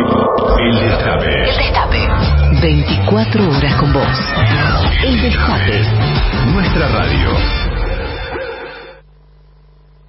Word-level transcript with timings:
El 0.00 0.80
Destape. 0.80 1.50
El 1.50 1.56
Destape. 1.56 2.08
24 2.62 3.50
horas 3.50 3.74
con 3.76 3.92
vos. 3.92 4.18
El 5.04 5.20
Destape. 5.20 5.82
Nuestra 6.54 6.88
radio. 6.88 7.30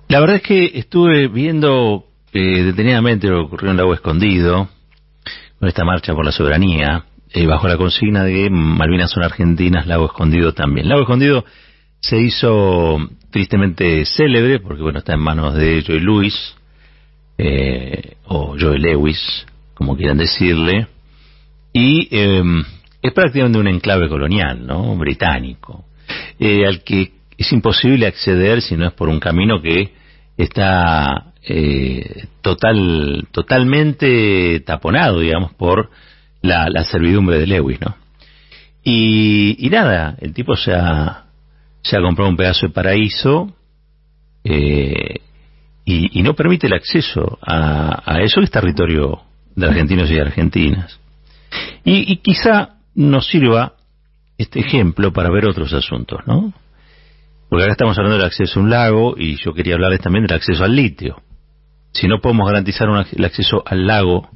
La 0.07 0.19
verdad 0.21 0.37
es 0.37 0.41
que 0.43 0.71
estuve 0.75 1.27
viendo 1.27 2.05
eh, 2.31 2.63
detenidamente 2.63 3.27
lo 3.27 3.39
que 3.39 3.45
ocurrió 3.47 3.71
en 3.71 3.77
Lago 3.77 3.93
Escondido, 3.93 4.69
con 5.59 5.67
esta 5.67 5.83
marcha 5.83 6.13
por 6.13 6.25
la 6.25 6.31
soberanía, 6.31 7.03
eh, 7.33 7.45
bajo 7.45 7.67
la 7.67 7.75
consigna 7.75 8.23
de 8.23 8.49
Malvinas 8.49 9.11
son 9.11 9.23
argentinas, 9.23 9.87
Lago 9.87 10.05
Escondido 10.05 10.53
también. 10.53 10.87
Lago 10.87 11.01
Escondido 11.01 11.43
se 11.99 12.17
hizo 12.17 12.97
tristemente 13.29 14.05
célebre, 14.05 14.59
porque 14.59 14.81
bueno, 14.83 14.99
está 14.99 15.13
en 15.13 15.19
manos 15.19 15.53
de 15.55 15.81
Joy 15.81 15.99
Lewis, 15.99 16.55
eh, 17.37 18.15
o 18.25 18.55
Joy 18.57 18.79
Lewis, 18.79 19.45
como 19.73 19.95
quieran 19.95 20.17
decirle, 20.17 20.87
y 21.73 22.07
eh, 22.11 22.43
es 23.01 23.13
prácticamente 23.13 23.59
un 23.59 23.67
enclave 23.67 24.07
colonial, 24.09 24.65
¿no? 24.65 24.95
Británico, 24.95 25.85
eh, 26.39 26.65
al 26.67 26.83
que 26.83 27.13
es 27.37 27.51
imposible 27.51 28.05
acceder 28.05 28.61
si 28.61 28.75
no 28.75 28.87
es 28.87 28.93
por 28.93 29.09
un 29.09 29.19
camino 29.19 29.61
que 29.61 29.93
está 30.37 31.33
eh, 31.43 32.27
total, 32.41 33.27
totalmente 33.31 34.59
taponado, 34.61 35.19
digamos, 35.19 35.53
por 35.53 35.89
la, 36.41 36.83
servidumbre 36.83 37.39
de 37.39 37.47
Lewis, 37.47 37.79
¿no? 37.81 37.95
Y, 38.83 39.55
y 39.65 39.69
nada, 39.69 40.15
el 40.19 40.33
tipo 40.33 40.55
se 40.55 40.73
ha, 40.73 41.25
comprado 41.83 42.29
un 42.29 42.37
pedazo 42.37 42.67
de 42.67 42.73
paraíso 42.73 43.55
eh, 44.43 45.21
y, 45.85 46.19
y 46.19 46.23
no 46.23 46.35
permite 46.35 46.67
el 46.67 46.73
acceso 46.73 47.39
a, 47.41 48.01
a 48.05 48.21
eso 48.21 48.39
que 48.39 48.45
es 48.45 48.51
territorio 48.51 49.21
de 49.55 49.67
argentinos 49.67 50.09
y 50.11 50.19
argentinas. 50.19 50.99
Y, 51.83 52.11
y 52.11 52.17
quizá 52.17 52.75
nos 52.95 53.27
sirva 53.27 53.73
este 54.37 54.59
ejemplo 54.59 55.13
para 55.13 55.29
ver 55.29 55.45
otros 55.45 55.73
asuntos, 55.73 56.21
¿no? 56.25 56.53
Porque 57.49 57.63
ahora 57.63 57.73
estamos 57.73 57.97
hablando 57.97 58.17
del 58.17 58.27
acceso 58.27 58.59
a 58.59 58.63
un 58.63 58.69
lago 58.69 59.15
y 59.17 59.35
yo 59.43 59.53
quería 59.53 59.75
hablarles 59.75 59.99
también 59.99 60.25
del 60.25 60.35
acceso 60.37 60.63
al 60.63 60.75
litio. 60.75 61.21
Si 61.91 62.07
no 62.07 62.21
podemos 62.21 62.47
garantizar 62.47 62.89
un, 62.89 63.03
el 63.11 63.25
acceso 63.25 63.61
al 63.65 63.85
lago, 63.85 64.29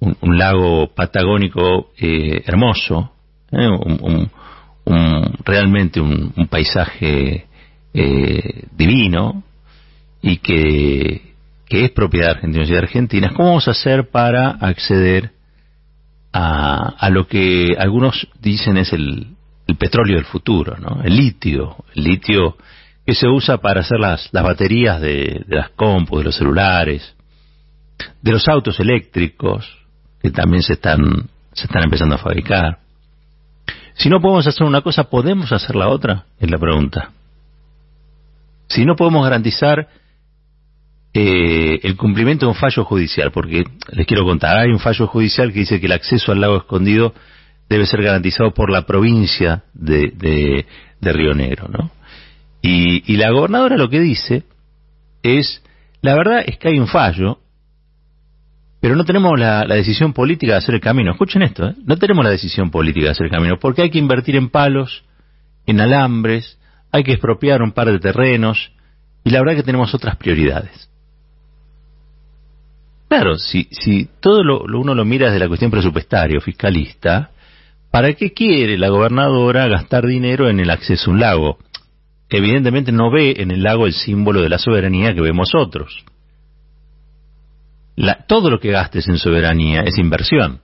un, 0.00 0.38
lago 0.38 0.94
patagónico 0.94 1.90
eh, 1.96 2.42
hermoso, 2.46 3.12
eh, 3.50 3.66
un, 3.66 4.30
realmente 5.44 6.00
un, 6.00 6.32
un 6.36 6.48
paisaje 6.48 7.46
eh, 7.94 8.64
divino 8.76 9.42
y 10.20 10.36
que, 10.36 11.27
que 11.68 11.84
es 11.84 11.90
propiedad 11.90 12.26
de 12.26 12.32
argentinos 12.32 12.68
y 12.68 12.72
de 12.72 12.78
argentinas, 12.78 13.32
¿cómo 13.32 13.48
vamos 13.48 13.68
a 13.68 13.72
hacer 13.72 14.08
para 14.08 14.50
acceder 14.50 15.32
a, 16.32 16.94
a 16.98 17.10
lo 17.10 17.26
que 17.26 17.76
algunos 17.78 18.28
dicen 18.40 18.76
es 18.76 18.92
el, 18.92 19.34
petróleo 19.78 20.16
del 20.16 20.24
futuro. 20.24 20.76
El 21.04 21.14
litio, 21.14 21.76
el 21.94 22.04
litio 22.04 22.56
que 23.04 23.14
se 23.14 23.28
usa 23.28 23.58
para 23.58 23.80
hacer 23.80 24.00
las, 24.00 24.28
las 24.32 24.42
baterías 24.42 24.98
de, 24.98 25.44
de 25.46 25.56
las 25.56 25.70
compus, 25.70 26.20
de 26.20 26.24
los 26.24 26.36
celulares, 26.36 27.14
de 28.22 28.32
los 28.32 28.48
autos 28.48 28.80
eléctricos, 28.80 29.66
que 30.22 30.30
también 30.30 30.62
se 30.62 30.72
están, 30.74 31.28
se 31.52 31.64
están 31.64 31.84
empezando 31.84 32.14
a 32.14 32.18
fabricar. 32.18 32.78
Si 33.94 34.08
no 34.08 34.20
podemos 34.20 34.46
hacer 34.46 34.66
una 34.66 34.80
cosa, 34.80 35.04
¿podemos 35.04 35.52
hacer 35.52 35.76
la 35.76 35.88
otra? 35.88 36.24
Es 36.40 36.50
la 36.50 36.58
pregunta. 36.58 37.10
Si 38.68 38.84
no 38.86 38.96
podemos 38.96 39.22
garantizar 39.22 39.88
eh, 41.14 41.80
el 41.82 41.96
cumplimiento 41.96 42.46
de 42.46 42.50
un 42.50 42.58
fallo 42.58 42.84
judicial, 42.84 43.30
porque 43.32 43.64
les 43.92 44.06
quiero 44.06 44.24
contar, 44.24 44.58
hay 44.58 44.70
un 44.70 44.78
fallo 44.78 45.06
judicial 45.06 45.52
que 45.52 45.60
dice 45.60 45.80
que 45.80 45.86
el 45.86 45.92
acceso 45.92 46.32
al 46.32 46.40
lago 46.40 46.58
escondido 46.58 47.14
debe 47.68 47.86
ser 47.86 48.02
garantizado 48.02 48.52
por 48.52 48.70
la 48.70 48.86
provincia 48.86 49.64
de, 49.72 50.12
de, 51.00 51.12
Río 51.12 51.34
Negro, 51.34 51.68
¿no? 51.68 51.90
Y, 52.60 53.16
la 53.16 53.30
gobernadora 53.30 53.76
lo 53.76 53.88
que 53.88 54.00
dice 54.00 54.42
es, 55.22 55.62
la 56.02 56.14
verdad 56.14 56.42
es 56.46 56.58
que 56.58 56.68
hay 56.68 56.78
un 56.78 56.88
fallo, 56.88 57.38
pero 58.80 58.94
no 58.94 59.04
tenemos 59.04 59.38
la, 59.38 59.64
la, 59.64 59.76
decisión 59.76 60.12
política 60.12 60.52
de 60.52 60.58
hacer 60.58 60.74
el 60.74 60.80
camino. 60.80 61.12
Escuchen 61.12 61.42
esto, 61.42 61.68
¿eh? 61.68 61.74
no 61.84 61.96
tenemos 61.96 62.24
la 62.24 62.30
decisión 62.30 62.70
política 62.70 63.06
de 63.06 63.12
hacer 63.12 63.26
el 63.26 63.32
camino, 63.32 63.58
porque 63.58 63.82
hay 63.82 63.90
que 63.90 63.98
invertir 63.98 64.36
en 64.36 64.50
palos, 64.50 65.04
en 65.66 65.80
alambres, 65.80 66.58
hay 66.92 67.02
que 67.02 67.12
expropiar 67.12 67.62
un 67.62 67.72
par 67.72 67.90
de 67.90 67.98
terrenos, 67.98 68.72
y 69.24 69.30
la 69.30 69.40
verdad 69.40 69.54
es 69.54 69.62
que 69.62 69.66
tenemos 69.66 69.94
otras 69.94 70.16
prioridades. 70.16 70.88
Claro, 73.08 73.38
si, 73.38 73.68
si 73.70 74.08
todo 74.20 74.44
lo, 74.44 74.60
uno 74.78 74.94
lo 74.94 75.04
mira 75.04 75.26
desde 75.26 75.38
la 75.38 75.48
cuestión 75.48 75.70
presupuestaria 75.70 76.40
fiscalista, 76.40 77.30
¿para 77.90 78.12
qué 78.12 78.32
quiere 78.34 78.76
la 78.76 78.90
gobernadora 78.90 79.66
gastar 79.66 80.06
dinero 80.06 80.48
en 80.48 80.60
el 80.60 80.70
acceso 80.70 81.10
a 81.10 81.14
un 81.14 81.20
lago? 81.20 81.58
Evidentemente 82.28 82.92
no 82.92 83.10
ve 83.10 83.34
en 83.38 83.50
el 83.50 83.62
lago 83.62 83.86
el 83.86 83.94
símbolo 83.94 84.42
de 84.42 84.50
la 84.50 84.58
soberanía 84.58 85.14
que 85.14 85.22
vemos 85.22 85.54
otros. 85.54 86.04
La, 87.96 88.26
todo 88.26 88.50
lo 88.50 88.60
que 88.60 88.70
gastes 88.70 89.08
en 89.08 89.16
soberanía 89.16 89.80
es 89.80 89.96
inversión. 89.98 90.60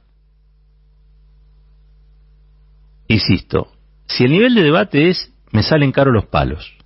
Insisto, 3.09 3.73
si 4.07 4.25
el 4.25 4.33
nivel 4.33 4.55
de 4.55 4.63
debate 4.63 5.09
es 5.09 5.33
me 5.51 5.63
salen 5.63 5.93
caros 5.93 6.13
los 6.13 6.27
palos, 6.27 6.77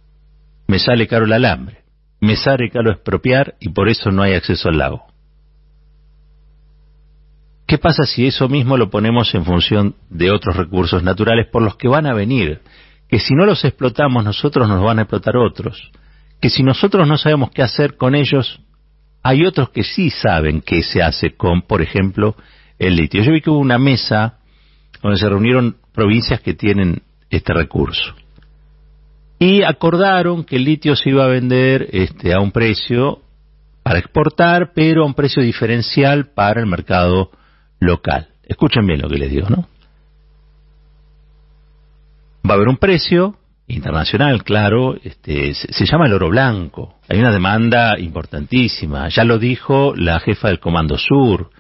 me 0.68 0.78
sale 0.78 1.08
caro 1.08 1.24
el 1.24 1.32
alambre, 1.32 1.84
me 2.20 2.36
sale 2.36 2.70
caro 2.70 2.92
expropiar 2.92 3.56
y 3.60 3.70
por 3.70 3.88
eso 3.88 4.10
no 4.10 4.22
hay 4.22 4.34
acceso 4.34 4.68
al 4.68 4.78
lago. 4.78 5.07
¿Qué 7.68 7.76
pasa 7.76 8.06
si 8.06 8.26
eso 8.26 8.48
mismo 8.48 8.78
lo 8.78 8.88
ponemos 8.88 9.34
en 9.34 9.44
función 9.44 9.94
de 10.08 10.30
otros 10.30 10.56
recursos 10.56 11.02
naturales 11.02 11.48
por 11.52 11.60
los 11.60 11.76
que 11.76 11.86
van 11.86 12.06
a 12.06 12.14
venir? 12.14 12.62
Que 13.10 13.18
si 13.18 13.34
no 13.34 13.44
los 13.44 13.62
explotamos 13.62 14.24
nosotros 14.24 14.66
nos 14.66 14.82
van 14.82 14.98
a 14.98 15.02
explotar 15.02 15.36
otros. 15.36 15.92
Que 16.40 16.48
si 16.48 16.62
nosotros 16.62 17.06
no 17.06 17.18
sabemos 17.18 17.50
qué 17.50 17.60
hacer 17.60 17.98
con 17.98 18.14
ellos, 18.14 18.62
hay 19.22 19.44
otros 19.44 19.68
que 19.68 19.84
sí 19.84 20.08
saben 20.08 20.62
qué 20.62 20.82
se 20.82 21.02
hace 21.02 21.36
con, 21.36 21.60
por 21.60 21.82
ejemplo, 21.82 22.36
el 22.78 22.96
litio. 22.96 23.22
Yo 23.22 23.32
vi 23.32 23.42
que 23.42 23.50
hubo 23.50 23.58
una 23.58 23.76
mesa 23.76 24.38
donde 25.02 25.18
se 25.18 25.28
reunieron 25.28 25.76
provincias 25.92 26.40
que 26.40 26.54
tienen 26.54 27.02
este 27.28 27.52
recurso. 27.52 28.14
Y 29.38 29.62
acordaron 29.62 30.42
que 30.44 30.56
el 30.56 30.64
litio 30.64 30.96
se 30.96 31.10
iba 31.10 31.22
a 31.22 31.28
vender 31.28 31.86
este, 31.92 32.32
a 32.32 32.40
un 32.40 32.50
precio 32.50 33.20
para 33.82 33.98
exportar, 33.98 34.72
pero 34.74 35.02
a 35.02 35.06
un 35.06 35.12
precio 35.12 35.42
diferencial 35.42 36.30
para 36.34 36.62
el 36.62 36.66
mercado 36.66 37.30
local. 37.80 38.28
Escuchen 38.44 38.86
bien 38.86 39.00
lo 39.00 39.08
que 39.08 39.18
les 39.18 39.30
digo, 39.30 39.48
¿no? 39.48 39.68
Va 42.48 42.52
a 42.52 42.54
haber 42.54 42.68
un 42.68 42.78
precio 42.78 43.36
internacional, 43.66 44.42
claro, 44.42 44.96
este, 45.02 45.52
se, 45.54 45.84
llama 45.84 46.06
el 46.06 46.14
oro 46.14 46.30
blanco. 46.30 46.94
Hay 47.08 47.18
una 47.18 47.30
demanda 47.30 47.98
importantísima. 47.98 49.08
Ya 49.08 49.24
lo 49.24 49.38
dijo 49.38 49.94
la 49.94 50.18
jefa 50.20 50.48
del 50.48 50.58
Comando 50.58 50.96
Sur. 50.96 51.50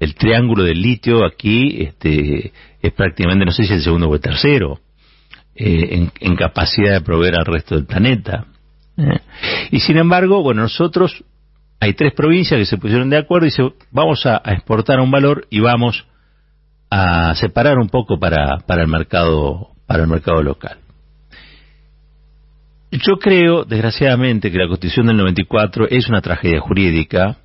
El 0.00 0.14
triángulo 0.14 0.62
del 0.62 0.80
litio 0.80 1.26
aquí 1.26 1.82
este, 1.82 2.52
es 2.80 2.92
prácticamente, 2.92 3.44
no 3.44 3.52
sé 3.52 3.64
si 3.64 3.74
el 3.74 3.82
segundo 3.82 4.08
o 4.08 4.14
el 4.14 4.20
tercero, 4.20 4.80
eh, 5.54 5.88
en, 5.90 6.12
en, 6.20 6.36
capacidad 6.36 6.92
de 6.92 7.00
proveer 7.00 7.34
al 7.34 7.44
resto 7.44 7.74
del 7.74 7.84
planeta. 7.84 8.46
¿eh? 8.96 9.20
Y 9.72 9.80
sin 9.80 9.98
embargo, 9.98 10.42
bueno, 10.42 10.62
nosotros 10.62 11.24
hay 11.80 11.94
tres 11.94 12.12
provincias 12.12 12.58
que 12.58 12.66
se 12.66 12.78
pusieron 12.78 13.10
de 13.10 13.18
acuerdo 13.18 13.46
y 13.46 13.50
dice, 13.50 13.62
vamos 13.90 14.26
a, 14.26 14.40
a, 14.44 14.52
exportar 14.52 15.00
un 15.00 15.10
valor 15.10 15.46
y 15.50 15.60
vamos 15.60 16.06
a 16.90 17.34
separar 17.34 17.78
un 17.78 17.88
poco 17.88 18.18
para, 18.18 18.58
para 18.66 18.82
el 18.82 18.88
mercado 18.88 19.70
para 19.88 20.02
el 20.02 20.08
mercado 20.08 20.42
local. 20.42 20.78
Yo 22.90 23.16
creo, 23.16 23.64
desgraciadamente, 23.64 24.52
que 24.52 24.58
la 24.58 24.68
Constitución 24.68 25.06
del 25.06 25.16
94 25.16 25.88
es 25.88 26.08
una 26.08 26.20
tragedia 26.20 26.60
jurídica. 26.60 27.38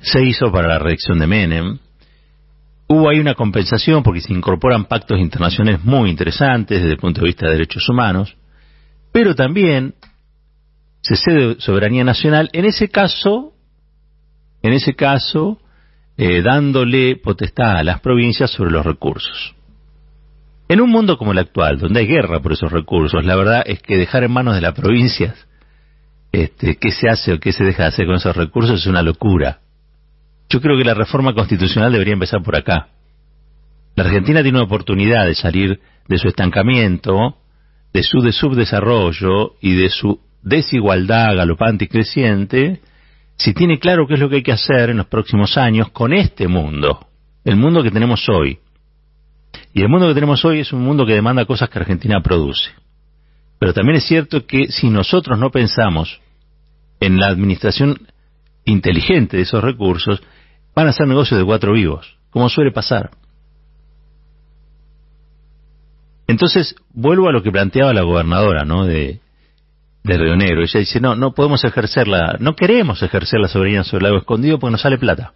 Se 0.00 0.22
hizo 0.22 0.52
para 0.52 0.68
la 0.68 0.78
reelección 0.78 1.18
de 1.18 1.26
Menem. 1.26 1.78
Hubo 2.86 3.08
ahí 3.08 3.18
una 3.18 3.34
compensación 3.34 4.02
porque 4.02 4.20
se 4.20 4.32
incorporan 4.32 4.84
pactos 4.84 5.18
internacionales 5.18 5.82
muy 5.84 6.10
interesantes 6.10 6.80
desde 6.80 6.92
el 6.92 6.98
punto 6.98 7.20
de 7.22 7.28
vista 7.28 7.46
de 7.46 7.52
derechos 7.52 7.86
humanos, 7.88 8.36
pero 9.12 9.34
también 9.34 9.94
se 11.00 11.16
cede 11.16 11.56
soberanía 11.60 12.04
nacional, 12.04 12.50
en 12.52 12.64
ese 12.64 12.88
caso, 12.88 13.52
en 14.62 14.72
ese 14.72 14.94
caso, 14.94 15.60
eh, 16.16 16.42
dándole 16.42 17.16
potestad 17.16 17.76
a 17.76 17.84
las 17.84 18.00
provincias 18.00 18.50
sobre 18.50 18.70
los 18.70 18.84
recursos. 18.84 19.54
En 20.68 20.80
un 20.80 20.90
mundo 20.90 21.16
como 21.16 21.32
el 21.32 21.38
actual, 21.38 21.78
donde 21.78 22.00
hay 22.00 22.06
guerra 22.06 22.40
por 22.40 22.52
esos 22.52 22.70
recursos, 22.70 23.24
la 23.24 23.36
verdad 23.36 23.62
es 23.64 23.80
que 23.80 23.96
dejar 23.96 24.24
en 24.24 24.32
manos 24.32 24.54
de 24.54 24.60
las 24.60 24.74
provincias 24.74 25.48
este, 26.32 26.76
qué 26.76 26.90
se 26.90 27.08
hace 27.08 27.32
o 27.32 27.40
qué 27.40 27.52
se 27.52 27.64
deja 27.64 27.84
de 27.84 27.88
hacer 27.88 28.06
con 28.06 28.16
esos 28.16 28.36
recursos 28.36 28.80
es 28.80 28.86
una 28.86 29.02
locura. 29.02 29.60
Yo 30.50 30.60
creo 30.60 30.76
que 30.76 30.84
la 30.84 30.94
reforma 30.94 31.34
constitucional 31.34 31.92
debería 31.92 32.14
empezar 32.14 32.42
por 32.42 32.56
acá. 32.56 32.88
La 33.96 34.04
Argentina 34.04 34.42
tiene 34.42 34.58
una 34.58 34.66
oportunidad 34.66 35.26
de 35.26 35.34
salir 35.34 35.80
de 36.06 36.18
su 36.18 36.28
estancamiento, 36.28 37.38
de 37.92 38.02
su 38.02 38.20
de 38.20 38.32
subdesarrollo 38.32 39.54
y 39.60 39.74
de 39.74 39.88
su 39.88 40.20
desigualdad 40.48 41.36
galopante 41.36 41.84
y 41.84 41.88
creciente 41.88 42.80
si 43.36 43.54
tiene 43.54 43.78
claro 43.78 44.06
qué 44.06 44.14
es 44.14 44.20
lo 44.20 44.28
que 44.28 44.36
hay 44.36 44.42
que 44.42 44.52
hacer 44.52 44.90
en 44.90 44.96
los 44.96 45.06
próximos 45.06 45.56
años 45.56 45.90
con 45.90 46.12
este 46.12 46.48
mundo, 46.48 47.06
el 47.44 47.56
mundo 47.56 47.82
que 47.82 47.90
tenemos 47.90 48.28
hoy. 48.28 48.58
Y 49.72 49.82
el 49.82 49.88
mundo 49.88 50.08
que 50.08 50.14
tenemos 50.14 50.44
hoy 50.44 50.60
es 50.60 50.72
un 50.72 50.82
mundo 50.82 51.06
que 51.06 51.14
demanda 51.14 51.44
cosas 51.44 51.70
que 51.70 51.78
Argentina 51.78 52.20
produce. 52.20 52.70
Pero 53.60 53.72
también 53.72 53.96
es 53.98 54.04
cierto 54.04 54.44
que 54.44 54.68
si 54.68 54.90
nosotros 54.90 55.38
no 55.38 55.50
pensamos 55.50 56.20
en 57.00 57.18
la 57.18 57.28
administración 57.28 58.08
inteligente 58.64 59.36
de 59.36 59.44
esos 59.44 59.62
recursos, 59.62 60.20
van 60.74 60.88
a 60.88 60.92
ser 60.92 61.06
negocios 61.06 61.38
de 61.38 61.46
cuatro 61.46 61.72
vivos, 61.72 62.16
como 62.30 62.48
suele 62.48 62.72
pasar. 62.72 63.10
Entonces, 66.26 66.74
vuelvo 66.92 67.28
a 67.28 67.32
lo 67.32 67.42
que 67.42 67.52
planteaba 67.52 67.94
la 67.94 68.02
gobernadora, 68.02 68.64
¿no? 68.64 68.84
De, 68.84 69.20
de 70.08 70.18
Río 70.18 70.36
Negro. 70.36 70.62
Ella 70.62 70.80
dice, 70.80 71.00
no, 71.00 71.14
no 71.14 71.32
podemos 71.32 71.64
ejercerla, 71.64 72.36
no 72.40 72.56
queremos 72.56 73.02
ejercer 73.02 73.40
la 73.40 73.48
soberanía 73.48 73.84
sobre 73.84 74.06
el 74.06 74.10
lago 74.10 74.18
escondido 74.18 74.58
porque 74.58 74.72
nos 74.72 74.80
sale 74.80 74.98
plata. 74.98 75.32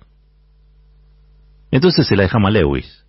Entonces 1.71 2.07
se 2.07 2.17
la 2.17 2.25
dejamos 2.25 2.49
a 2.49 2.53
Lewis. 2.53 3.05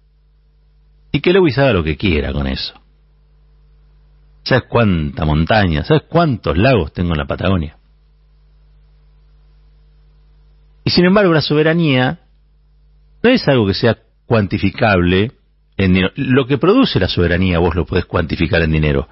Y 1.12 1.21
que 1.21 1.33
Lewis 1.33 1.57
haga 1.57 1.74
lo 1.74 1.83
que 1.83 1.98
quiera 1.98 2.31
con 2.31 2.48
eso. 2.48 2.74
¿Sabes 4.44 4.65
cuánta 4.69 5.25
montaña? 5.25 5.83
¿Sabes 5.83 6.04
cuántos 6.10 6.57
lagos 6.57 6.92
tengo 6.94 7.12
en 7.13 7.19
la 7.19 7.25
Patagonia? 7.25 7.77
Y 10.83 10.89
sin 10.89 11.06
embargo, 11.06 11.33
la 11.33 11.42
soberanía 11.42 12.19
no 13.21 13.30
es 13.30 13.48
algo 13.48 13.68
que 13.68 13.74
sea 13.74 13.98
cuantificable 14.25 15.31
en 15.77 15.94
dinero. 15.94 16.13
Lo 16.15 16.45
que 16.45 16.57
produce 16.57 17.00
la 17.00 17.07
soberanía 17.07 17.60
vos 17.60 17.75
lo 17.75 17.86
podés 17.86 18.06
cuantificar 18.06 18.62
en 18.62 18.71
dinero. 18.71 19.07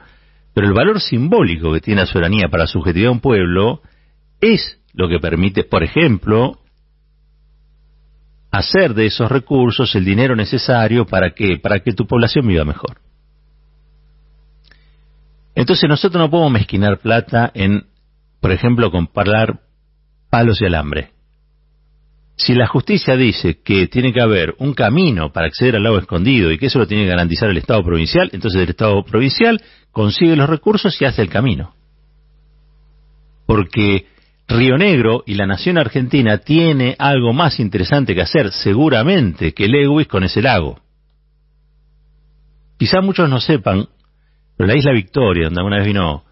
Pero 0.54 0.68
el 0.68 0.74
valor 0.74 1.00
simbólico 1.02 1.72
que 1.74 1.80
tiene 1.80 2.02
la 2.02 2.08
soberanía 2.08 2.50
para 2.50 2.64
la 2.64 2.68
subjetividad 2.68 3.10
de 3.10 3.14
un 3.14 3.22
pueblo 3.22 3.82
es 4.42 4.80
lo 4.94 5.08
que 5.08 5.20
permite, 5.20 5.64
por 5.64 5.84
ejemplo, 5.84 6.60
hacer 8.52 8.94
de 8.94 9.06
esos 9.06 9.32
recursos 9.32 9.96
el 9.96 10.04
dinero 10.04 10.36
necesario 10.36 11.06
para 11.06 11.32
que, 11.32 11.58
para 11.58 11.80
que 11.80 11.94
tu 11.94 12.06
población 12.06 12.48
viva 12.48 12.66
mejor. 12.66 13.00
Entonces 15.56 15.88
nosotros 15.88 16.22
no 16.22 16.30
podemos 16.30 16.52
mezquinar 16.52 17.00
plata 17.00 17.52
en, 17.54 17.86
por 18.40 18.52
ejemplo, 18.52 18.92
comparar 18.92 19.62
palos 20.30 20.62
y 20.62 20.66
alambre. 20.66 21.12
Si 22.36 22.54
la 22.56 22.68
justicia 22.68 23.16
dice 23.16 23.62
que 23.64 23.88
tiene 23.88 24.14
que 24.14 24.22
haber 24.22 24.56
un 24.58 24.74
camino 24.74 25.32
para 25.32 25.48
acceder 25.48 25.76
al 25.76 25.84
lago 25.84 26.00
escondido 26.00 26.52
y 26.52 26.58
que 26.58 26.68
eso 26.68 26.80
lo 26.80 26.88
tiene 26.88 27.04
que 27.04 27.10
garantizar 27.10 27.50
el 27.50 27.58
Estado 27.58 27.84
provincial, 27.84 28.30
entonces 28.34 28.62
el 28.62 28.70
Estado 28.70 29.04
provincial 29.04 29.62
consigue 29.92 30.36
los 30.36 30.50
recursos 30.50 31.00
y 31.02 31.06
hace 31.06 31.22
el 31.22 31.30
camino. 31.30 31.76
Porque 33.46 34.08
Río 34.48 34.78
Negro 34.78 35.24
y 35.26 35.36
la 35.36 35.46
nación 35.46 35.78
argentina 35.78 36.40
tiene 36.40 36.96
algo 36.98 37.32
más 37.32 37.60
interesante 37.60 38.16
que 38.16 38.22
hacer, 38.22 38.52
seguramente, 38.52 39.54
que 39.54 39.68
Lewis 39.68 40.08
con 40.08 40.24
ese 40.24 40.42
lago. 40.42 40.80
Quizá 42.78 43.02
muchos 43.02 43.30
no 43.30 43.40
sepan, 43.40 43.88
pero 44.58 44.68
la 44.68 44.76
isla 44.76 44.92
Victoria, 44.92 45.46
donde 45.46 45.60
alguna 45.60 45.78
vez 45.78 45.86
vino 45.86 46.24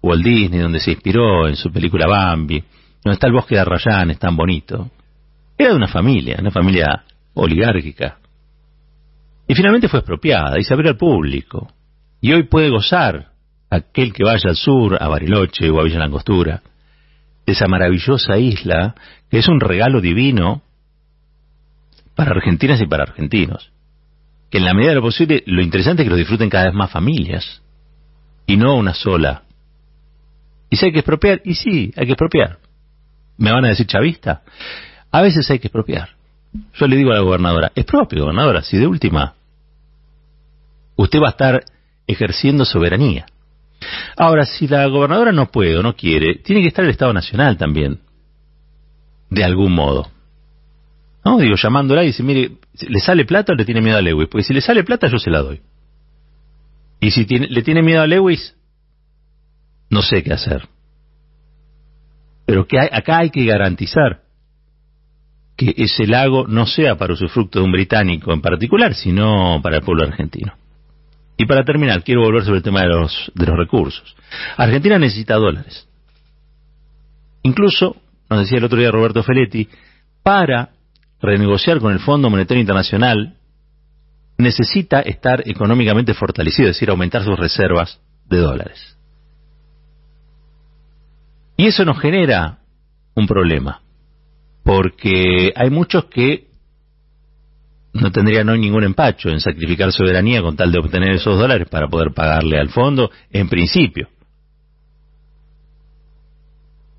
Walt 0.00 0.24
Disney, 0.24 0.60
donde 0.60 0.80
se 0.80 0.92
inspiró 0.92 1.48
en 1.48 1.56
su 1.56 1.72
película 1.72 2.06
Bambi, 2.06 2.62
donde 3.04 3.14
está 3.14 3.26
el 3.26 3.32
bosque 3.32 3.56
de 3.56 3.62
Arrayán, 3.62 4.10
es 4.10 4.18
tan 4.18 4.36
bonito, 4.36 4.90
era 5.58 5.70
de 5.70 5.76
una 5.76 5.88
familia, 5.88 6.36
una 6.40 6.50
familia 6.50 7.04
oligárquica. 7.34 8.18
Y 9.48 9.54
finalmente 9.54 9.88
fue 9.88 10.00
expropiada 10.00 10.58
y 10.58 10.64
se 10.64 10.74
abrió 10.74 10.90
al 10.90 10.96
público. 10.96 11.72
Y 12.20 12.32
hoy 12.32 12.44
puede 12.44 12.70
gozar 12.70 13.30
aquel 13.70 14.12
que 14.12 14.24
vaya 14.24 14.50
al 14.50 14.56
sur, 14.56 15.00
a 15.00 15.08
Bariloche 15.08 15.70
o 15.70 15.80
a 15.80 15.84
Villa 15.84 15.98
Langostura, 15.98 16.62
de 17.46 17.52
esa 17.52 17.66
maravillosa 17.68 18.38
isla 18.38 18.94
que 19.30 19.38
es 19.38 19.48
un 19.48 19.60
regalo 19.60 20.00
divino 20.00 20.62
para 22.14 22.32
argentinas 22.32 22.80
y 22.80 22.86
para 22.86 23.04
argentinos. 23.04 23.70
Que 24.50 24.58
en 24.58 24.64
la 24.64 24.74
medida 24.74 24.90
de 24.90 24.96
lo 24.96 25.02
posible, 25.02 25.42
lo 25.46 25.62
interesante 25.62 26.02
es 26.02 26.06
que 26.06 26.10
lo 26.10 26.16
disfruten 26.16 26.50
cada 26.50 26.66
vez 26.66 26.74
más 26.74 26.90
familias 26.90 27.62
y 28.46 28.56
no 28.56 28.76
una 28.76 28.94
sola. 28.94 29.42
Y 30.70 30.76
si 30.76 30.86
hay 30.86 30.92
que 30.92 31.00
expropiar, 31.00 31.42
y 31.44 31.54
sí, 31.54 31.92
hay 31.96 32.06
que 32.06 32.12
expropiar. 32.12 32.58
¿Me 33.38 33.52
van 33.52 33.64
a 33.64 33.68
decir 33.68 33.86
chavista? 33.86 34.42
A 35.16 35.22
veces 35.22 35.50
hay 35.50 35.58
que 35.58 35.68
expropiar. 35.68 36.10
Yo 36.74 36.86
le 36.86 36.94
digo 36.94 37.10
a 37.10 37.14
la 37.14 37.22
gobernadora, 37.22 37.72
es 37.74 37.86
propio, 37.86 38.24
gobernadora, 38.24 38.60
si 38.62 38.76
de 38.76 38.86
última 38.86 39.34
usted 40.94 41.20
va 41.22 41.28
a 41.28 41.30
estar 41.30 41.64
ejerciendo 42.06 42.66
soberanía. 42.66 43.24
Ahora, 44.18 44.44
si 44.44 44.68
la 44.68 44.84
gobernadora 44.88 45.32
no 45.32 45.50
puede 45.50 45.78
o 45.78 45.82
no 45.82 45.96
quiere, 45.96 46.34
tiene 46.44 46.60
que 46.60 46.68
estar 46.68 46.84
el 46.84 46.90
Estado 46.90 47.14
Nacional 47.14 47.56
también, 47.56 48.00
de 49.30 49.42
algún 49.42 49.72
modo. 49.72 50.10
¿No? 51.24 51.38
Digo, 51.38 51.56
llamándola 51.56 52.04
y 52.04 52.08
dice, 52.08 52.22
mire, 52.22 52.58
¿le 52.86 53.00
sale 53.00 53.24
plata 53.24 53.54
o 53.54 53.56
le 53.56 53.64
tiene 53.64 53.80
miedo 53.80 53.96
a 53.96 54.02
Lewis? 54.02 54.28
Porque 54.30 54.44
si 54.44 54.52
le 54.52 54.60
sale 54.60 54.84
plata, 54.84 55.06
yo 55.06 55.18
se 55.18 55.30
la 55.30 55.40
doy. 55.40 55.62
Y 57.00 57.10
si 57.10 57.24
le 57.24 57.62
tiene 57.62 57.80
miedo 57.80 58.02
a 58.02 58.06
Lewis, 58.06 58.54
no 59.88 60.02
sé 60.02 60.22
qué 60.22 60.34
hacer. 60.34 60.68
Pero 62.44 62.66
que 62.66 62.78
acá 62.78 63.20
hay 63.20 63.30
que 63.30 63.46
garantizar 63.46 64.25
que 65.56 65.74
ese 65.76 66.06
lago 66.06 66.46
no 66.46 66.66
sea 66.66 66.96
para 66.96 67.14
usufructo 67.14 67.58
de 67.58 67.64
un 67.64 67.72
británico 67.72 68.32
en 68.32 68.42
particular, 68.42 68.94
sino 68.94 69.60
para 69.62 69.76
el 69.76 69.82
pueblo 69.82 70.04
argentino. 70.04 70.52
Y 71.38 71.46
para 71.46 71.64
terminar, 71.64 72.02
quiero 72.02 72.22
volver 72.22 72.44
sobre 72.44 72.58
el 72.58 72.62
tema 72.62 72.80
de 72.80 72.88
los, 72.88 73.32
de 73.34 73.46
los 73.46 73.56
recursos. 73.56 74.16
Argentina 74.56 74.98
necesita 74.98 75.34
dólares. 75.34 75.88
Incluso, 77.42 77.96
nos 78.28 78.40
decía 78.40 78.58
el 78.58 78.64
otro 78.64 78.78
día 78.78 78.90
Roberto 78.90 79.22
Feletti, 79.22 79.68
para 80.22 80.70
renegociar 81.20 81.78
con 81.78 81.92
el 81.92 82.00
Fondo 82.00 82.30
Monetario 82.30 82.60
Internacional, 82.60 83.36
necesita 84.38 85.00
estar 85.00 85.48
económicamente 85.48 86.14
fortalecido, 86.14 86.68
es 86.68 86.76
decir, 86.76 86.90
aumentar 86.90 87.22
sus 87.22 87.38
reservas 87.38 88.00
de 88.28 88.38
dólares. 88.38 88.96
Y 91.56 91.66
eso 91.66 91.84
nos 91.84 91.98
genera 92.00 92.58
un 93.14 93.26
problema, 93.26 93.80
porque 94.66 95.52
hay 95.54 95.70
muchos 95.70 96.06
que 96.06 96.48
no 97.92 98.10
tendría 98.10 98.42
no 98.42 98.56
ningún 98.56 98.82
empacho 98.82 99.28
en 99.28 99.40
sacrificar 99.40 99.92
soberanía 99.92 100.42
con 100.42 100.56
tal 100.56 100.72
de 100.72 100.80
obtener 100.80 101.12
esos 101.12 101.38
dólares 101.38 101.68
para 101.70 101.86
poder 101.86 102.12
pagarle 102.12 102.58
al 102.58 102.70
fondo, 102.70 103.12
en 103.30 103.48
principio. 103.48 104.08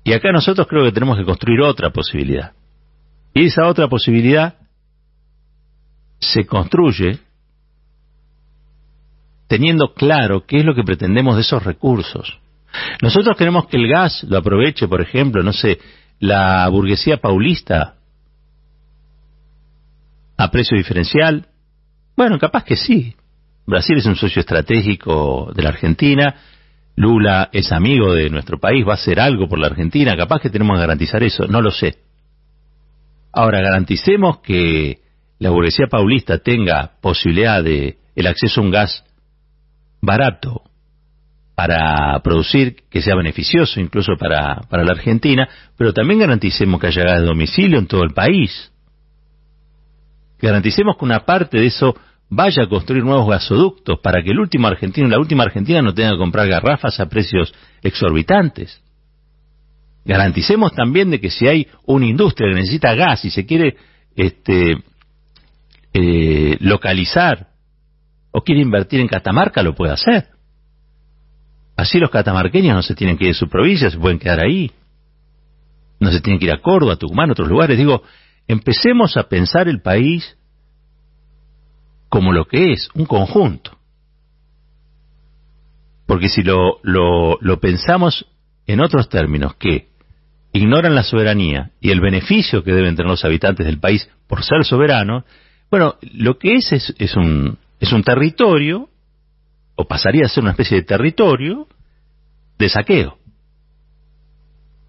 Y 0.02 0.14
acá 0.14 0.32
nosotros 0.32 0.66
creo 0.66 0.82
que 0.82 0.92
tenemos 0.92 1.18
que 1.18 1.26
construir 1.26 1.60
otra 1.60 1.90
posibilidad. 1.90 2.52
Y 3.34 3.44
esa 3.44 3.66
otra 3.66 3.86
posibilidad 3.86 4.54
se 6.20 6.46
construye 6.46 7.18
teniendo 9.46 9.92
claro 9.92 10.46
qué 10.46 10.60
es 10.60 10.64
lo 10.64 10.74
que 10.74 10.84
pretendemos 10.84 11.34
de 11.34 11.42
esos 11.42 11.62
recursos. 11.62 12.38
Nosotros 13.02 13.36
queremos 13.36 13.66
que 13.66 13.76
el 13.76 13.88
gas 13.88 14.24
lo 14.24 14.38
aproveche, 14.38 14.88
por 14.88 15.02
ejemplo, 15.02 15.42
no 15.42 15.52
sé, 15.52 15.78
la 16.18 16.68
burguesía 16.68 17.18
paulista 17.18 17.96
a 20.36 20.50
precio 20.50 20.76
diferencial? 20.76 21.48
Bueno, 22.16 22.38
capaz 22.38 22.64
que 22.64 22.76
sí. 22.76 23.14
Brasil 23.66 23.98
es 23.98 24.06
un 24.06 24.16
socio 24.16 24.40
estratégico 24.40 25.52
de 25.54 25.62
la 25.62 25.68
Argentina, 25.68 26.36
Lula 26.96 27.50
es 27.52 27.70
amigo 27.70 28.14
de 28.14 28.30
nuestro 28.30 28.58
país, 28.58 28.84
va 28.86 28.92
a 28.92 28.94
hacer 28.94 29.20
algo 29.20 29.48
por 29.48 29.58
la 29.58 29.68
Argentina, 29.68 30.16
capaz 30.16 30.40
que 30.40 30.50
tenemos 30.50 30.76
que 30.76 30.80
garantizar 30.80 31.22
eso, 31.22 31.46
no 31.46 31.60
lo 31.60 31.70
sé. 31.70 31.98
Ahora, 33.32 33.60
garanticemos 33.60 34.38
que 34.40 35.00
la 35.38 35.50
burguesía 35.50 35.86
paulista 35.86 36.38
tenga 36.38 36.92
posibilidad 37.00 37.62
de 37.62 37.98
el 38.16 38.26
acceso 38.26 38.60
a 38.60 38.64
un 38.64 38.70
gas 38.70 39.04
barato 40.00 40.62
para 41.58 42.16
producir 42.20 42.84
que 42.88 43.02
sea 43.02 43.16
beneficioso 43.16 43.80
incluso 43.80 44.12
para, 44.16 44.60
para 44.70 44.84
la 44.84 44.92
Argentina, 44.92 45.48
pero 45.76 45.92
también 45.92 46.20
garanticemos 46.20 46.80
que 46.80 46.86
haya 46.86 47.02
gas 47.02 47.18
de 47.18 47.26
domicilio 47.26 47.80
en 47.80 47.88
todo 47.88 48.04
el 48.04 48.14
país. 48.14 48.70
Garanticemos 50.40 50.96
que 50.96 51.04
una 51.04 51.26
parte 51.26 51.58
de 51.58 51.66
eso 51.66 51.96
vaya 52.28 52.62
a 52.62 52.68
construir 52.68 53.02
nuevos 53.02 53.28
gasoductos 53.28 53.98
para 53.98 54.22
que 54.22 54.30
el 54.30 54.38
último 54.38 54.68
argentino, 54.68 55.08
la 55.08 55.18
última 55.18 55.42
argentina 55.42 55.82
no 55.82 55.92
tenga 55.92 56.12
que 56.12 56.18
comprar 56.18 56.46
garrafas 56.46 57.00
a 57.00 57.08
precios 57.08 57.52
exorbitantes. 57.82 58.80
Garanticemos 60.04 60.72
también 60.74 61.10
de 61.10 61.20
que 61.20 61.30
si 61.30 61.48
hay 61.48 61.66
una 61.86 62.06
industria 62.06 62.50
que 62.50 62.60
necesita 62.60 62.94
gas 62.94 63.24
y 63.24 63.30
se 63.32 63.46
quiere 63.46 63.76
este, 64.14 64.76
eh, 65.92 66.56
localizar 66.60 67.48
o 68.30 68.42
quiere 68.42 68.60
invertir 68.60 69.00
en 69.00 69.08
Catamarca, 69.08 69.60
lo 69.64 69.74
puede 69.74 69.94
hacer. 69.94 70.37
Así 71.78 72.00
los 72.00 72.10
catamarqueños 72.10 72.74
no 72.74 72.82
se 72.82 72.96
tienen 72.96 73.16
que 73.16 73.26
ir 73.26 73.30
de 73.30 73.38
su 73.38 73.48
provincia, 73.48 73.88
se 73.88 73.98
pueden 73.98 74.18
quedar 74.18 74.40
ahí. 74.40 74.72
No 76.00 76.10
se 76.10 76.20
tienen 76.20 76.40
que 76.40 76.46
ir 76.46 76.52
a 76.52 76.60
Córdoba, 76.60 76.96
Tucumán, 76.96 77.30
otros 77.30 77.48
lugares. 77.48 77.78
Digo, 77.78 78.02
empecemos 78.48 79.16
a 79.16 79.28
pensar 79.28 79.68
el 79.68 79.80
país 79.80 80.36
como 82.08 82.32
lo 82.32 82.46
que 82.46 82.72
es, 82.72 82.88
un 82.94 83.06
conjunto. 83.06 83.78
Porque 86.04 86.28
si 86.28 86.42
lo, 86.42 86.80
lo, 86.82 87.38
lo 87.40 87.60
pensamos 87.60 88.26
en 88.66 88.80
otros 88.80 89.08
términos, 89.08 89.54
que 89.54 89.86
ignoran 90.52 90.96
la 90.96 91.04
soberanía 91.04 91.70
y 91.80 91.92
el 91.92 92.00
beneficio 92.00 92.64
que 92.64 92.72
deben 92.72 92.96
tener 92.96 93.08
los 93.08 93.24
habitantes 93.24 93.64
del 93.64 93.78
país 93.78 94.10
por 94.26 94.42
ser 94.42 94.64
soberanos, 94.64 95.22
bueno, 95.70 95.94
lo 96.00 96.38
que 96.38 96.56
es 96.56 96.72
es, 96.72 96.92
es 96.98 97.14
un, 97.14 97.56
es 97.78 97.92
un 97.92 98.02
territorio, 98.02 98.88
o 99.80 99.84
pasaría 99.84 100.26
a 100.26 100.28
ser 100.28 100.42
una 100.42 100.50
especie 100.50 100.78
de 100.78 100.82
territorio, 100.82 101.68
de 102.58 102.68
saqueo. 102.68 103.16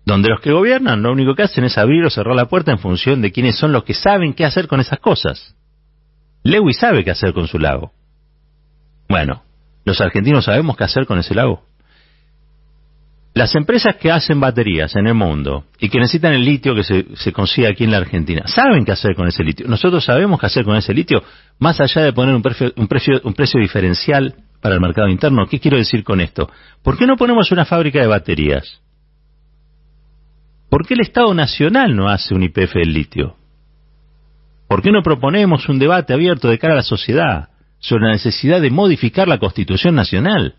Donde 0.04 0.30
los 0.30 0.42
que 0.42 0.52
gobiernan 0.52 1.04
lo 1.04 1.12
único 1.12 1.36
que 1.36 1.44
hacen 1.44 1.64
es 1.64 1.78
abrir 1.78 2.04
o 2.04 2.10
cerrar 2.10 2.36
la 2.36 2.46
puerta 2.46 2.72
en 2.72 2.80
función 2.80 3.22
de 3.22 3.32
quiénes 3.32 3.56
son 3.56 3.72
los 3.72 3.84
que 3.84 3.94
saben 3.94 4.34
qué 4.34 4.46
hacer 4.46 4.68
con 4.68 4.80
esas 4.80 4.98
cosas. 4.98 5.56
Lewis 6.44 6.80
sabe 6.80 7.04
qué 7.04 7.12
hacer 7.12 7.34
con 7.34 7.48
su 7.48 7.60
lago. 7.60 7.92
Bueno, 9.08 9.44
los 9.86 10.02
argentinos 10.02 10.46
sabemos 10.46 10.76
qué 10.76 10.86
hacer 10.86 11.06
con 11.06 11.20
ese 11.20 11.36
lago. 11.36 11.64
Las 13.36 13.54
empresas 13.54 13.98
que 13.98 14.12
hacen 14.12 14.40
baterías 14.40 14.96
en 14.96 15.06
el 15.06 15.14
mundo 15.14 15.66
y 15.80 15.90
que 15.90 16.00
necesitan 16.00 16.34
el 16.34 16.44
litio 16.44 16.74
que 16.74 16.84
se, 16.84 17.16
se 17.16 17.32
consigue 17.32 17.68
aquí 17.68 17.84
en 17.84 17.92
la 17.92 17.98
Argentina, 17.98 18.48
saben 18.48 18.86
qué 18.86 18.94
hacer 18.94 19.16
con 19.16 19.28
ese 19.28 19.44
litio. 19.44 19.68
Nosotros 19.68 20.04
sabemos 20.04 20.40
qué 20.40 20.48
hacer 20.48 20.66
con 20.66 20.76
ese 20.76 20.96
litio, 20.96 21.22
más 21.60 21.80
allá 21.80 22.02
de 22.02 22.12
poner 22.12 22.34
un 22.34 22.42
precio, 22.42 22.74
un 22.76 22.88
precio, 22.88 23.22
un 23.24 23.36
precio 23.36 23.62
diferencial 23.62 24.34
para 24.62 24.76
el 24.76 24.82
mercado 24.82 25.08
interno. 25.08 25.48
¿Qué 25.48 25.60
quiero 25.60 25.78
decir 25.78 26.04
con 26.04 26.22
esto? 26.22 26.50
¿Por 26.84 26.98
qué 26.98 27.06
no 27.06 27.18
ponemos 27.18 27.52
una 27.52 27.66
fábrica 27.66 28.00
de 28.00 28.08
baterías? 28.08 28.82
¿Por 30.70 30.86
qué 30.86 30.94
el 30.94 31.02
Estado 31.02 31.34
Nacional 31.34 31.96
no 31.96 32.10
hace 32.10 32.34
un 32.34 32.44
IPF 32.44 32.76
del 32.76 32.94
litio? 32.94 33.36
¿Por 34.68 34.84
qué 34.84 34.92
no 34.92 35.02
proponemos 35.02 35.68
un 35.68 35.80
debate 35.80 36.14
abierto 36.14 36.48
de 36.48 36.60
cara 36.60 36.74
a 36.74 36.78
la 36.78 36.84
sociedad 36.84 37.50
sobre 37.80 38.06
la 38.06 38.12
necesidad 38.12 38.62
de 38.62 38.70
modificar 38.70 39.28
la 39.28 39.40
Constitución 39.40 39.96
Nacional? 39.96 40.56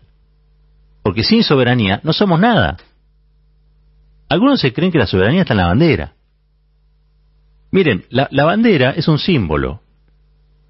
Porque 1.01 1.23
sin 1.23 1.43
soberanía 1.43 2.01
no 2.03 2.11
somos 2.11 2.39
nada. 2.39 2.77
Algunos 4.27 4.59
se 4.59 4.73
creen 4.73 4.91
que 4.91 4.97
la 4.97 5.07
soberanía 5.07 5.41
está 5.41 5.53
en 5.53 5.57
la 5.59 5.67
bandera. 5.67 6.13
Miren, 7.71 8.05
la, 8.09 8.27
bandera 8.43 8.91
es 8.91 9.07
un 9.07 9.17
símbolo. 9.17 9.81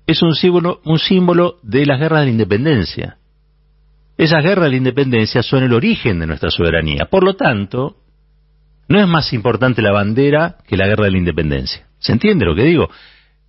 Es 0.05 0.21
un 0.21 0.35
símbolo, 0.35 0.81
un 0.85 0.99
símbolo 0.99 1.57
de 1.63 1.85
las 1.85 1.99
guerras 1.99 2.21
de 2.21 2.25
la 2.25 2.31
independencia. 2.31 3.17
Esas 4.21 4.43
guerras 4.43 4.65
de 4.65 4.69
la 4.69 4.77
independencia 4.77 5.41
son 5.41 5.63
el 5.63 5.73
origen 5.73 6.19
de 6.19 6.27
nuestra 6.27 6.51
soberanía. 6.51 7.07
Por 7.09 7.23
lo 7.23 7.33
tanto, 7.33 7.95
no 8.87 8.99
es 8.99 9.07
más 9.07 9.33
importante 9.33 9.81
la 9.81 9.91
bandera 9.91 10.57
que 10.67 10.77
la 10.77 10.85
guerra 10.85 11.05
de 11.05 11.11
la 11.13 11.17
independencia. 11.17 11.87
¿Se 11.97 12.11
entiende 12.11 12.45
lo 12.45 12.53
que 12.53 12.65
digo? 12.65 12.87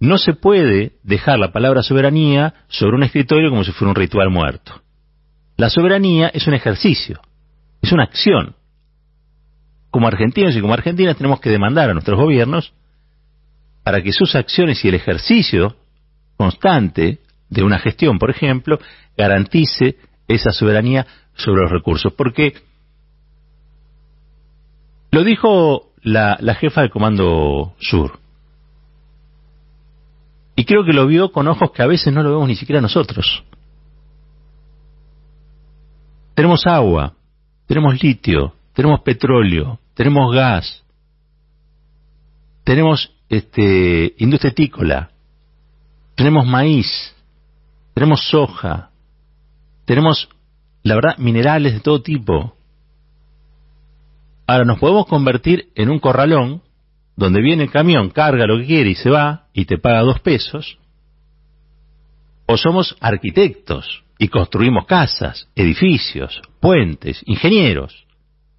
No 0.00 0.17
se 0.17 0.33
puede 0.33 0.93
dejar 1.02 1.38
la 1.38 1.52
palabra 1.52 1.83
soberanía 1.83 2.55
sobre 2.69 2.97
un 2.97 3.02
escritorio 3.02 3.50
como 3.50 3.64
si 3.64 3.73
fuera 3.73 3.91
un 3.91 3.97
ritual 3.97 4.31
muerto. 4.31 4.81
La 5.59 5.69
soberanía 5.69 6.29
es 6.29 6.47
un 6.47 6.55
ejercicio, 6.55 7.21
es 7.83 7.93
una 7.93 8.05
acción. 8.05 8.57
Como 9.91 10.09
argentinos 10.09 10.57
y 10.57 10.62
como 10.62 10.73
argentinas 10.73 11.19
tenemos 11.19 11.38
que 11.38 11.50
demandar 11.50 11.91
a 11.91 11.93
nuestros 11.93 12.19
gobiernos 12.19 12.73
para 13.85 14.00
que 14.00 14.12
sus 14.12 14.35
acciones 14.35 14.83
y 14.87 14.88
el 14.88 14.95
ejercicio 14.95 15.76
constante 16.38 17.19
de 17.50 17.62
una 17.62 17.79
gestión, 17.79 18.19
por 18.19 18.31
ejemplo, 18.31 18.79
garantice 19.19 19.99
esa 20.34 20.52
soberanía 20.52 21.06
sobre 21.34 21.62
los 21.62 21.70
recursos. 21.70 22.12
Porque 22.12 22.54
lo 25.10 25.24
dijo 25.24 25.92
la, 26.02 26.36
jefa 26.54 26.80
del 26.82 26.90
Comando 26.90 27.74
Sur. 27.78 28.18
Y 30.56 30.64
creo 30.64 30.84
que 30.84 30.92
lo 30.92 31.06
vio 31.06 31.32
con 31.32 31.48
ojos 31.48 31.70
que 31.72 31.82
a 31.82 31.86
veces 31.86 32.12
no 32.12 32.22
lo 32.22 32.30
vemos 32.30 32.48
ni 32.48 32.56
siquiera 32.56 32.80
nosotros. 32.80 33.44
Tenemos 36.34 36.66
agua, 36.66 37.14
tenemos 37.66 38.02
litio, 38.02 38.54
tenemos 38.72 39.00
petróleo, 39.00 39.78
tenemos 39.94 40.34
gas, 40.34 40.82
tenemos 42.64 43.14
este, 43.28 44.14
industria 44.18 44.50
etícola, 44.50 45.10
tenemos 46.14 46.46
maíz, 46.46 47.14
tenemos 47.94 48.28
soja, 48.30 48.91
tenemos, 49.92 50.30
la 50.84 50.94
verdad, 50.94 51.18
minerales 51.18 51.75
de 51.75 51.80
todo 51.80 52.00
tipo. 52.00 52.56
Ahora 54.46 54.64
nos 54.64 54.78
podemos 54.78 55.04
convertir 55.04 55.66
en 55.75 55.90
un 55.90 55.99
corralón 55.99 56.62
donde 57.14 57.42
viene 57.42 57.64
el 57.64 57.70
camión, 57.70 58.08
carga 58.08 58.46
lo 58.46 58.56
que 58.56 58.64
quiere 58.64 58.88
y 58.88 58.94
se 58.94 59.11
va 59.11 59.49
y 59.52 59.66
te 59.66 59.76
paga 59.76 60.00
dos 60.00 60.18
pesos. 60.20 60.78
O 62.46 62.56
somos 62.56 62.96
arquitectos 63.00 64.02
y 64.18 64.28
construimos 64.28 64.87
casas, 64.87 65.50
edificios, 65.54 66.40
puentes, 66.58 67.22
ingenieros 67.26 68.06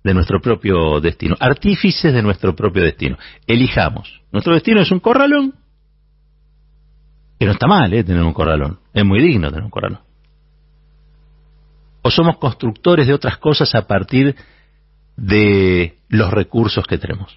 de 0.03 0.13
nuestro 0.13 0.39
propio 0.39 1.01
destino, 1.01 1.35
artífices 1.39 2.13
de 2.13 2.21
nuestro 2.21 2.55
propio 2.55 2.83
destino. 2.83 3.17
Elijamos. 3.47 4.21
Nuestro 4.31 4.53
destino 4.53 4.81
es 4.81 4.91
un 4.91 4.99
corralón, 4.99 5.55
que 7.39 7.47
no 7.47 7.53
está 7.53 7.65
mal 7.65 7.91
¿eh? 7.91 8.03
tener 8.03 8.21
un 8.21 8.33
corralón, 8.33 8.77
es 8.93 9.03
muy 9.03 9.19
digno 9.19 9.49
tener 9.49 9.63
un 9.63 9.71
corralón. 9.71 10.02
O 12.03 12.12
somos 12.12 12.38
constructores 12.38 13.07
de 13.07 13.13
otras 13.13 13.38
cosas 13.38 13.74
a 13.74 13.88
partir 13.88 14.36
de 15.17 15.98
los 16.10 16.31
recursos 16.31 16.86
que 16.86 17.00
tenemos. 17.00 17.36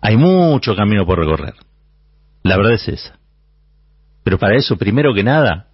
Hay 0.00 0.16
mucho 0.16 0.74
camino 0.74 1.04
por 1.04 1.18
recorrer. 1.18 1.54
La 2.42 2.56
verdad 2.56 2.72
es 2.72 2.88
esa. 2.88 3.18
Pero 4.24 4.38
para 4.38 4.56
eso, 4.56 4.76
primero 4.76 5.12
que 5.12 5.22
nada, 5.22 5.66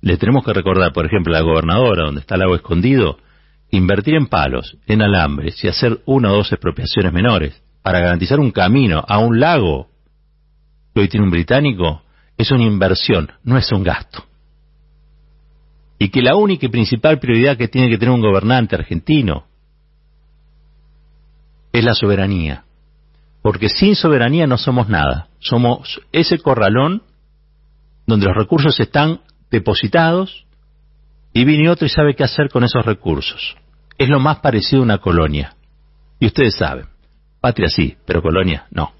le 0.00 0.16
tenemos 0.16 0.44
que 0.44 0.52
recordar, 0.52 0.92
por 0.92 1.06
ejemplo, 1.06 1.34
a 1.34 1.40
la 1.40 1.44
gobernadora, 1.44 2.04
donde 2.04 2.20
está 2.20 2.36
el 2.36 2.42
agua 2.42 2.56
escondido, 2.56 3.18
invertir 3.70 4.14
en 4.14 4.26
palos, 4.26 4.76
en 4.86 5.02
alambres 5.02 5.62
y 5.64 5.68
hacer 5.68 6.00
una 6.04 6.30
o 6.30 6.36
dos 6.36 6.52
expropiaciones 6.52 7.12
menores 7.12 7.60
para 7.82 8.00
garantizar 8.00 8.38
un 8.38 8.50
camino 8.50 9.04
a 9.06 9.18
un 9.18 9.40
lago 9.40 9.88
que 10.94 11.00
hoy 11.00 11.08
tiene 11.08 11.24
un 11.24 11.30
británico, 11.30 12.02
es 12.36 12.50
una 12.50 12.64
inversión, 12.64 13.32
no 13.42 13.56
es 13.56 13.70
un 13.72 13.82
gasto. 13.82 14.24
Y 16.06 16.08
que 16.08 16.22
la 16.22 16.36
única 16.36 16.66
y 16.66 16.68
principal 16.68 17.18
prioridad 17.18 17.56
que 17.56 17.66
tiene 17.66 17.90
que 17.90 17.98
tener 17.98 18.14
un 18.14 18.20
gobernante 18.20 18.76
argentino 18.76 19.46
es 21.72 21.82
la 21.82 21.94
soberanía. 21.94 22.62
Porque 23.42 23.68
sin 23.68 23.96
soberanía 23.96 24.46
no 24.46 24.56
somos 24.56 24.88
nada. 24.88 25.26
Somos 25.40 26.00
ese 26.12 26.38
corralón 26.38 27.02
donde 28.06 28.26
los 28.26 28.36
recursos 28.36 28.78
están 28.78 29.22
depositados 29.50 30.46
y 31.32 31.44
viene 31.44 31.70
otro 31.70 31.86
y 31.86 31.90
sabe 31.90 32.14
qué 32.14 32.22
hacer 32.22 32.50
con 32.50 32.62
esos 32.62 32.86
recursos. 32.86 33.56
Es 33.98 34.08
lo 34.08 34.20
más 34.20 34.38
parecido 34.38 34.82
a 34.82 34.84
una 34.84 34.98
colonia. 34.98 35.56
Y 36.20 36.26
ustedes 36.26 36.54
saben, 36.54 36.86
patria 37.40 37.68
sí, 37.68 37.96
pero 38.06 38.22
colonia 38.22 38.68
no. 38.70 38.92